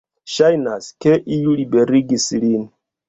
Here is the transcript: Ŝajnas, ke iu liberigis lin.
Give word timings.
Ŝajnas, 0.35 0.87
ke 1.05 1.13
iu 1.35 1.53
liberigis 1.59 2.27
lin. 2.47 2.65